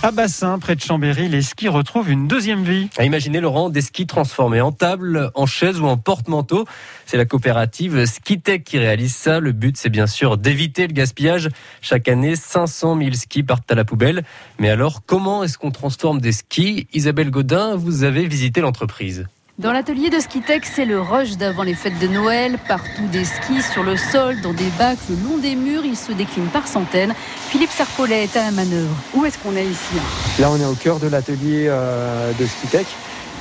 [0.00, 2.88] À Bassin, près de Chambéry, les skis retrouvent une deuxième vie.
[3.00, 6.66] Imaginez Laurent des skis transformés en table, en chaise ou en porte-manteau.
[7.04, 9.40] C'est la coopérative Skitech qui réalise ça.
[9.40, 11.48] Le but, c'est bien sûr d'éviter le gaspillage.
[11.80, 14.22] Chaque année, 500 000 skis partent à la poubelle.
[14.60, 16.86] Mais alors, comment est-ce qu'on transforme des skis?
[16.92, 19.26] Isabelle Godin, vous avez visité l'entreprise.
[19.58, 22.58] Dans l'atelier de Skitech, c'est le rush d'avant les fêtes de Noël.
[22.68, 26.12] Partout des skis sur le sol, dans des bacs, le long des murs, ils se
[26.12, 27.12] déclinent par centaines.
[27.48, 28.94] Philippe Sarpolet est à la manœuvre.
[29.14, 29.96] Où est-ce qu'on est ici
[30.38, 32.86] Là, on est au cœur de l'atelier euh, de Skitech.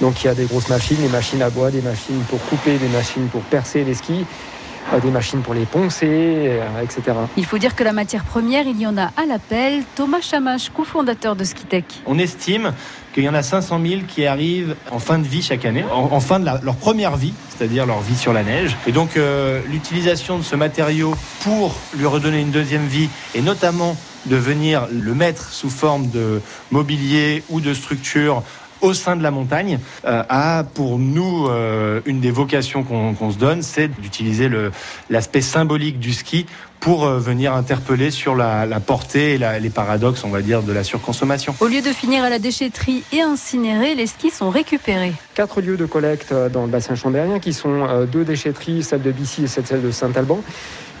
[0.00, 2.78] Donc, il y a des grosses machines, des machines à bois, des machines pour couper,
[2.78, 4.24] des machines pour percer les skis
[5.02, 7.16] des machines pour les poncer, euh, etc.
[7.36, 9.82] Il faut dire que la matière première, il y en a à l'appel.
[9.94, 11.84] Thomas Chamache, cofondateur de Skitech.
[12.06, 12.72] On estime
[13.12, 16.20] qu'il y en a 500 000 qui arrivent en fin de vie chaque année, en,
[16.20, 18.76] fin de leur première vie, c'est-à-dire leur vie sur la neige.
[18.86, 23.96] Et donc euh, l'utilisation de ce matériau pour lui redonner une deuxième vie, et notamment
[24.26, 28.42] de venir le mettre sous forme de mobilier ou de structure
[28.80, 33.38] au sein de la montagne euh, a pour nous euh, une des vocations qu'on se
[33.38, 34.50] donne, c'est d'utiliser
[35.10, 36.46] l'aspect symbolique du ski
[36.80, 40.84] pour euh, venir interpeller sur la, portée et les paradoxes, on va dire, de la
[40.84, 41.54] surconsommation.
[41.60, 45.12] Au lieu de finir à la déchetterie et incinérer, les skis sont récupérés.
[45.34, 49.44] Quatre lieux de collecte dans le bassin chambérien qui sont deux déchetteries, celle de Bissy
[49.44, 50.40] et celle de Saint-Alban.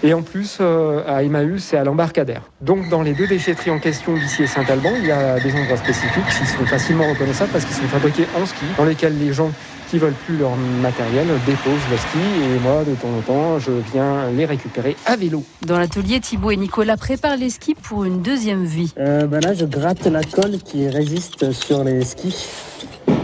[0.02, 2.42] Et en plus, euh, à Emmaüs et à l'embarcadère.
[2.60, 5.76] Donc, dans les deux déchetteries en question, d'ici et Saint-Alban, il y a des endroits
[5.76, 9.50] spécifiques qui sont facilement reconnaissables parce qu'ils sont fabriqués en ski, dans lesquels les gens
[9.88, 13.70] qui veulent plus leur matériel déposent le ski et moi de temps en temps je
[13.92, 15.44] viens les récupérer à vélo.
[15.64, 18.92] Dans l'atelier Thibaut et Nicolas préparent les skis pour une deuxième vie.
[18.98, 22.48] Euh, ben là je gratte la colle qui résiste sur les skis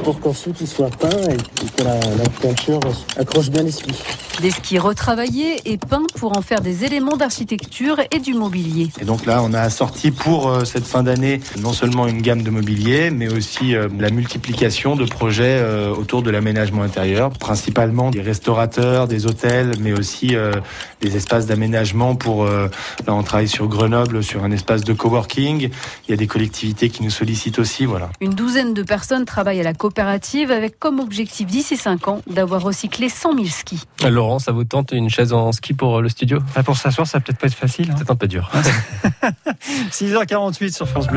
[0.03, 1.37] pour qu'ensuite il soit peint et
[1.77, 2.81] que la, la peinture
[3.19, 4.03] accroche bien les skis.
[4.41, 8.89] Des skis retravaillés et peints pour en faire des éléments d'architecture et du mobilier.
[9.01, 12.43] Et donc là, on a sorti pour euh, cette fin d'année non seulement une gamme
[12.43, 18.11] de mobilier, mais aussi euh, la multiplication de projets euh, autour de l'aménagement intérieur, principalement
[18.11, 20.35] des restaurateurs, des hôtels, mais aussi
[21.01, 22.45] des espaces d'aménagement pour...
[22.45, 22.71] Là,
[23.09, 25.71] on travaille sur Grenoble, sur un espace de coworking.
[26.07, 28.11] Il y a des collectivités qui nous sollicitent aussi, voilà.
[28.21, 32.63] Une douzaine de personnes travaillent à la coopérative avec comme objectif d'ici 5 ans d'avoir
[32.63, 33.83] recyclé 100 000 skis.
[34.09, 36.39] Laurent, ça vous tente une chaise en ski pour le studio?
[36.57, 37.91] Ah, Pour s'asseoir, ça va peut-être pas être facile.
[37.91, 37.97] Hein.
[37.99, 38.51] C'est un peu dur.
[39.91, 41.11] 6h48 sur France Bleu.